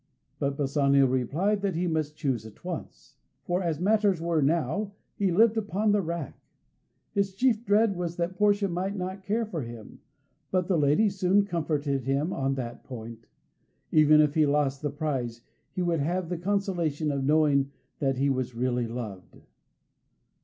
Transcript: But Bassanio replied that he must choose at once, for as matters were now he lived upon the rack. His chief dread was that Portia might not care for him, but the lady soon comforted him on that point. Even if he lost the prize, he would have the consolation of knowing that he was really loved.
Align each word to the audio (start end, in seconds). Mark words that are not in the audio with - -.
But 0.39 0.57
Bassanio 0.57 1.05
replied 1.05 1.61
that 1.61 1.75
he 1.75 1.85
must 1.85 2.15
choose 2.17 2.43
at 2.47 2.65
once, 2.65 3.13
for 3.43 3.61
as 3.61 3.79
matters 3.79 4.19
were 4.19 4.41
now 4.41 4.93
he 5.13 5.31
lived 5.31 5.57
upon 5.57 5.91
the 5.91 6.01
rack. 6.01 6.41
His 7.11 7.35
chief 7.35 7.63
dread 7.63 7.95
was 7.95 8.15
that 8.15 8.35
Portia 8.35 8.67
might 8.67 8.95
not 8.95 9.21
care 9.23 9.45
for 9.45 9.61
him, 9.61 9.99
but 10.49 10.67
the 10.67 10.75
lady 10.75 11.07
soon 11.07 11.45
comforted 11.45 12.05
him 12.05 12.33
on 12.33 12.55
that 12.55 12.83
point. 12.83 13.27
Even 13.91 14.21
if 14.21 14.33
he 14.33 14.47
lost 14.47 14.81
the 14.81 14.89
prize, 14.89 15.41
he 15.71 15.83
would 15.83 15.99
have 15.99 16.29
the 16.29 16.37
consolation 16.39 17.11
of 17.11 17.23
knowing 17.23 17.69
that 17.99 18.17
he 18.17 18.27
was 18.31 18.55
really 18.55 18.87
loved. 18.87 19.43